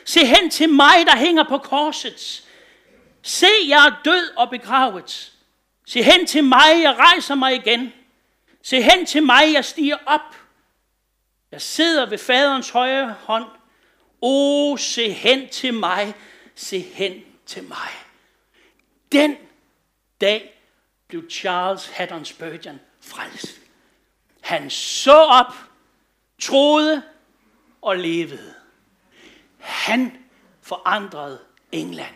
[0.05, 2.43] Se hen til mig, der hænger på korset.
[3.21, 5.34] Se, jeg er død og begravet.
[5.85, 7.93] Se hen til mig, jeg rejser mig igen.
[8.61, 10.35] Se hen til mig, jeg stiger op.
[11.51, 13.45] Jeg sidder ved faderens højre hånd.
[14.21, 16.13] O, se hen til mig,
[16.55, 17.89] se hen til mig.
[19.11, 19.35] Den
[20.21, 20.61] dag
[21.07, 23.61] blev Charles Haddon Spurgeon frelst.
[24.41, 25.53] Han så op,
[26.39, 27.03] troede
[27.81, 28.53] og levede.
[29.59, 30.17] Han
[30.61, 31.39] forandrede
[31.71, 32.15] England.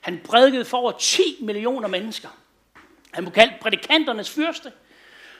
[0.00, 2.28] Han prædikede for over 10 millioner mennesker.
[3.16, 4.72] Han blev kaldt prædikanternes fyrste,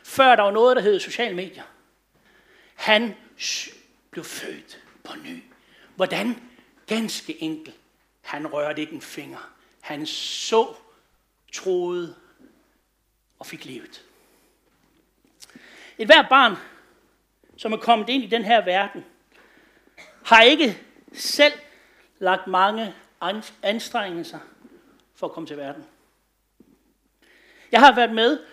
[0.04, 1.62] før der var noget, der hed sociale medier.
[2.74, 3.14] Han
[4.10, 5.42] blev født på ny.
[5.96, 6.42] Hvordan?
[6.86, 7.76] Ganske enkelt.
[8.22, 9.52] Han rørte ikke en finger.
[9.80, 10.74] Han så,
[11.52, 12.14] troede
[13.38, 14.04] og fik livet.
[15.98, 16.56] Et hvert barn,
[17.56, 19.04] som er kommet ind i den her verden,
[20.24, 21.52] har ikke selv
[22.18, 22.94] lagt mange
[23.62, 24.38] anstrengelser
[25.14, 25.84] for at komme til verden.
[27.76, 28.44] Jeg har været med,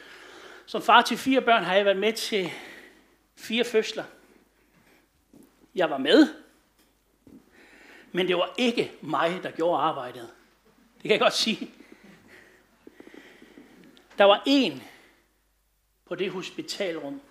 [0.66, 2.52] som far til fire børn, har jeg været med til
[3.36, 4.04] fire fødsler.
[5.76, 6.28] Jeg var med,
[8.12, 10.30] men det var ikke mig, der gjorde arbejdet.
[10.96, 11.72] Det kan jeg godt sige.
[14.18, 14.84] Der var en
[16.06, 17.22] på det hospitalrum,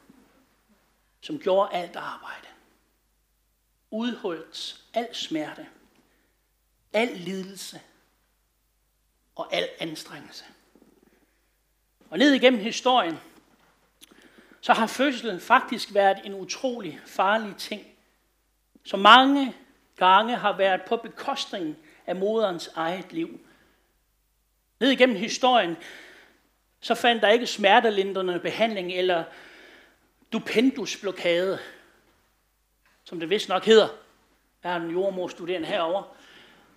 [1.21, 2.49] som gjorde alt arbejde.
[3.91, 5.67] Udholdt al smerte,
[6.93, 7.81] al lidelse
[9.35, 10.45] og al anstrengelse.
[12.13, 13.19] Og ned igennem historien,
[14.61, 17.87] så har fødslen faktisk været en utrolig farlig ting,
[18.85, 19.55] som mange
[19.97, 23.41] gange har været på bekostning af moderens eget liv.
[24.81, 25.77] Ned igennem historien,
[26.81, 29.25] så fandt der ikke smertelindrende behandling eller
[30.33, 31.59] dupendusblokade,
[33.05, 33.89] som det vist nok hedder.
[34.63, 36.17] Der er en jordmorstuderende herover.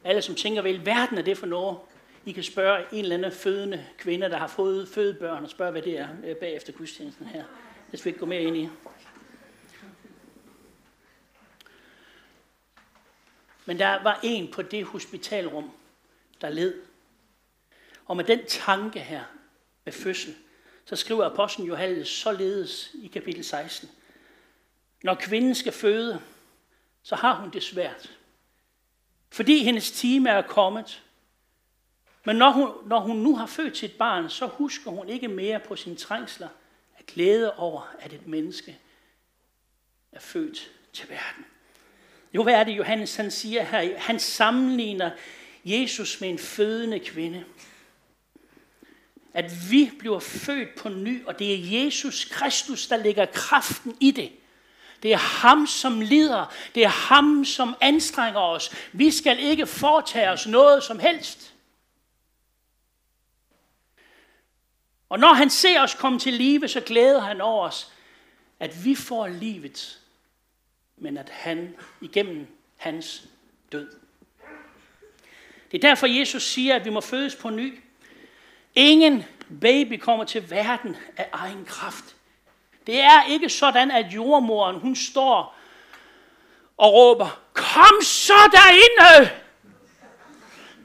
[0.04, 1.78] Alle, som tænker, hvad i verden er det for noget?
[2.26, 5.82] I kan spørge en eller anden fødende kvinde, der har fået fødebørn, og spørge, hvad
[5.82, 7.44] det er øh, bagefter gudstjenesten her.
[7.92, 8.70] Det skal vi ikke gå mere ind i.
[13.66, 15.72] Men der var en på det hospitalrum,
[16.42, 16.82] der led.
[18.06, 19.24] Og med den tanke her,
[19.86, 20.36] med fødsel,
[20.86, 23.90] så skriver apostlen Johannes således i kapitel 16.
[25.04, 26.22] Når kvinden skal føde,
[27.04, 28.18] så har hun det svært.
[29.30, 31.05] Fordi hendes time er kommet.
[32.26, 35.60] Men når hun, når hun nu har født sit barn, så husker hun ikke mere
[35.60, 36.48] på sine trængsler
[36.98, 38.78] at glæde over, at et menneske
[40.12, 41.46] er født til verden.
[42.34, 44.00] Jo, hvad er det, Johannes han siger her?
[44.00, 45.12] Han sammenligner
[45.66, 47.44] Jesus med en fødende kvinde.
[49.34, 54.12] At vi bliver født på ny, og det er Jesus Kristus, der lægger kraften i
[54.12, 54.32] det.
[55.04, 56.54] Det er ham, som lider.
[56.76, 58.72] Det er ham, som anstrenger os.
[58.94, 61.55] Vi skal ikke foretage os noget som helst.
[65.16, 67.92] Og når han ser os komme til live, så glæder han over os,
[68.60, 70.00] at vi får livet,
[70.98, 72.48] men at han igennem
[72.78, 73.24] hans
[73.72, 73.90] død.
[75.72, 77.80] Det er derfor, Jesus siger, at vi må fødes på ny.
[78.76, 79.24] Ingen
[79.62, 82.16] baby kommer til verden af egen kraft.
[82.88, 85.56] Det er ikke sådan, at jordmoren hun står
[86.78, 89.22] og råber, kom så derinde!
[89.22, 89.40] Øh!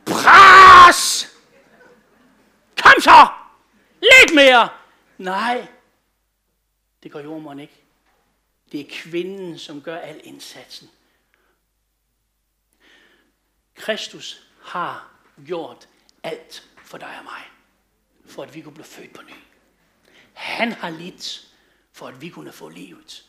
[0.07, 1.29] Pres!
[2.83, 3.40] Kom så!
[4.01, 4.69] Lidt mere!
[5.19, 5.69] Nej,
[7.03, 7.83] det gør jordmoren ikke.
[8.73, 10.91] Det er kvinden, som gør al indsatsen.
[13.75, 15.11] Kristus har
[15.47, 15.89] gjort
[16.23, 17.43] alt for dig og mig,
[18.27, 19.35] for at vi kunne blive født på ny.
[20.33, 21.47] Han har lidt,
[21.93, 23.27] for at vi kunne få livet.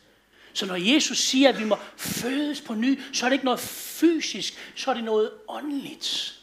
[0.53, 3.59] Så når Jesus siger, at vi må fødes på ny, så er det ikke noget
[3.59, 6.40] fysisk, så er det noget åndeligt.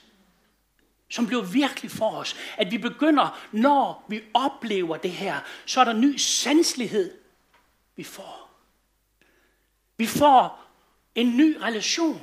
[1.11, 2.37] Som bliver virkelig for os.
[2.57, 7.15] At vi begynder, når vi oplever det her, så er der ny sanselighed,
[7.97, 8.51] vi får.
[9.97, 10.65] Vi får
[11.15, 12.23] en ny relation.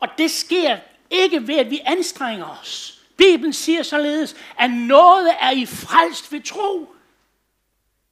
[0.00, 0.78] Og det sker
[1.10, 3.00] ikke ved, at vi anstrenger os.
[3.16, 6.94] Bibelen siger således, at noget er i frelst ved tro.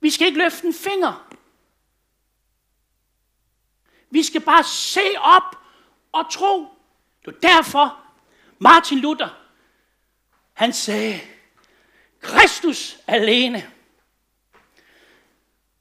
[0.01, 1.29] Vi skal ikke løfte en finger.
[4.11, 5.57] Vi skal bare se op
[6.13, 6.67] og tro.
[7.25, 8.08] Det er derfor,
[8.59, 9.45] Martin Luther,
[10.53, 11.21] han sagde,
[12.21, 13.71] Kristus alene,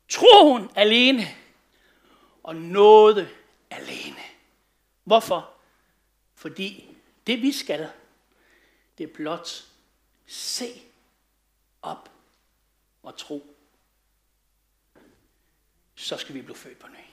[0.09, 1.28] troen alene,
[2.43, 3.36] og noget
[3.69, 4.21] alene.
[5.03, 5.53] Hvorfor?
[6.36, 6.97] Fordi
[7.28, 7.89] det vi skal,
[8.97, 9.67] det er blot
[10.28, 10.82] se
[11.82, 12.11] op
[13.03, 13.55] og tro.
[15.95, 17.03] Så skal vi blive født på ny.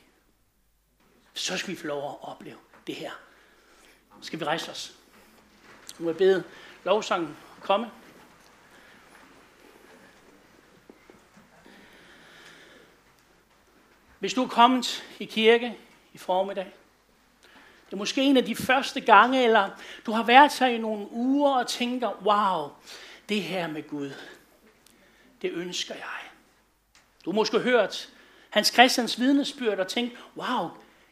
[1.34, 3.12] Så skal vi få lov at opleve det her.
[4.20, 4.98] Skal vi rejse os?
[5.98, 6.44] Nu er bede
[6.84, 7.90] lovsangen komme.
[14.18, 15.78] Hvis du er kommet i kirke
[16.12, 16.72] i formiddag,
[17.86, 19.70] det er måske en af de første gange, eller
[20.06, 22.70] du har været her i nogle uger og tænker, wow,
[23.28, 24.10] det her med Gud,
[25.42, 26.30] det ønsker jeg.
[27.24, 28.08] Du har måske hørt
[28.50, 30.68] Hans Christians vidnesbyrd og tænkt, wow,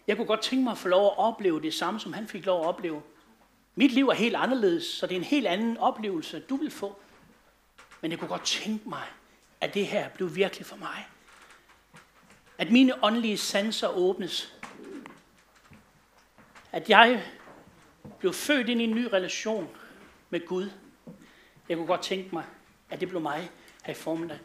[0.07, 2.47] jeg kunne godt tænke mig at få lov at opleve det samme, som han fik
[2.47, 3.03] lov at opleve.
[3.75, 6.99] Mit liv er helt anderledes, så det er en helt anden oplevelse, du vil få.
[8.01, 9.03] Men jeg kunne godt tænke mig,
[9.61, 11.09] at det her blev virkelig for mig.
[12.59, 14.55] At mine åndelige sanser åbnes.
[16.73, 17.25] At jeg
[18.19, 19.69] blev født ind i en ny relation
[20.31, 20.71] med Gud.
[21.69, 22.45] Jeg kunne godt tænke mig,
[22.91, 23.51] at det blev mig
[23.85, 24.39] her i formiddag.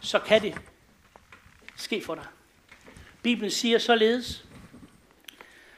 [0.00, 0.60] Så kan det
[1.76, 2.26] ske for dig.
[3.22, 4.44] Bibelen siger således,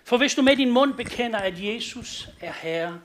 [0.06, 3.00] for hvis du med din mund bekender, at Jesus er Herre,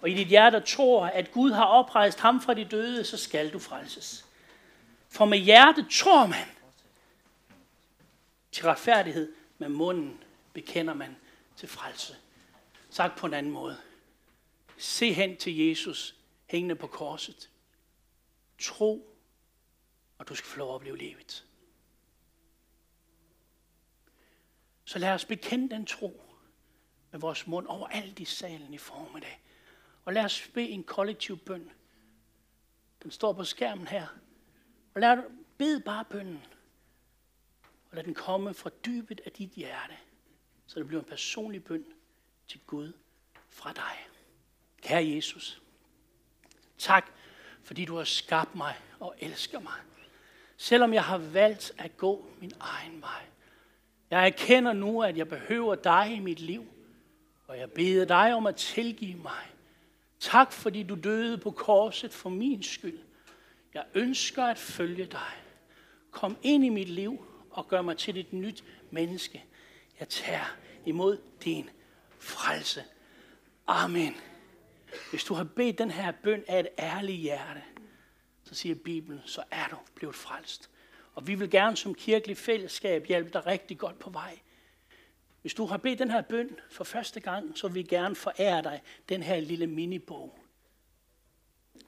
[0.00, 3.52] og i dit hjerte tror, at Gud har oprejst ham fra de døde, så skal
[3.52, 4.26] du frelses.
[5.08, 6.46] For med hjertet tror man
[8.52, 10.22] til retfærdighed, med munden
[10.52, 11.16] bekender man
[11.56, 12.16] til frelse.
[12.90, 13.76] Sagt på en anden måde.
[14.78, 16.14] Se hen til Jesus
[16.46, 17.50] hængende på korset.
[18.58, 19.16] Tro,
[20.18, 21.44] og du skal få lov at opleve livet.
[24.84, 26.25] Så lad os bekende den tro
[27.10, 29.40] med vores mund over alt i salen i formiddag.
[30.04, 31.70] Og lad os bede en kollektiv bøn.
[33.02, 34.06] Den står på skærmen her.
[34.94, 35.22] Og lad
[35.58, 36.46] bede bare bønnen.
[37.90, 39.94] Og lad den komme fra dybet af dit hjerte.
[40.66, 41.84] Så det bliver en personlig bøn
[42.48, 42.92] til Gud
[43.48, 44.06] fra dig.
[44.82, 45.62] Kære Jesus,
[46.78, 47.10] tak
[47.62, 49.80] fordi du har skabt mig og elsker mig.
[50.56, 53.26] Selvom jeg har valgt at gå min egen vej.
[54.10, 56.66] Jeg erkender nu, at jeg behøver dig i mit liv,
[57.46, 59.52] og jeg beder dig om at tilgive mig.
[60.20, 62.98] Tak, fordi du døde på korset for min skyld.
[63.74, 65.32] Jeg ønsker at følge dig.
[66.10, 69.44] Kom ind i mit liv og gør mig til et nyt menneske.
[70.00, 71.70] Jeg tager imod din
[72.18, 72.84] frelse.
[73.66, 74.16] Amen.
[75.10, 77.62] Hvis du har bedt den her bøn af et ærligt hjerte,
[78.44, 80.70] så siger Bibelen, så er du blevet frelst.
[81.14, 84.38] Og vi vil gerne som kirkelig fællesskab hjælpe dig rigtig godt på vej.
[85.46, 88.62] Hvis du har bedt den her bøn for første gang, så vil vi gerne forære
[88.62, 90.38] dig den her lille minibog.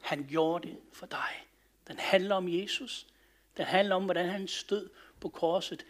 [0.01, 1.47] Han gjorde det for dig.
[1.89, 3.07] Den handler om Jesus.
[3.57, 4.91] Den handler om, hvordan han stød
[5.21, 5.87] på korset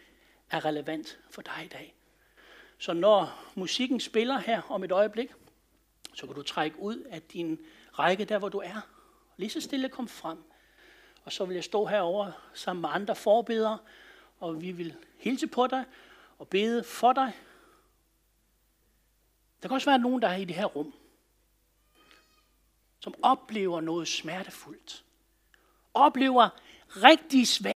[0.51, 1.95] er relevant for dig i dag.
[2.77, 5.31] Så når musikken spiller her om et øjeblik,
[6.13, 7.59] så kan du trække ud af din
[7.99, 8.81] række der, hvor du er.
[9.37, 10.37] Lige så stille kom frem.
[11.23, 13.77] Og så vil jeg stå herover sammen med andre forbedere,
[14.39, 15.85] og vi vil hilse på dig
[16.37, 17.33] og bede for dig.
[19.61, 20.93] Der kan også være nogen, der er i det her rum,
[22.99, 25.03] som oplever noget smertefuldt.
[25.93, 26.49] oplever
[26.95, 27.75] rigtig svært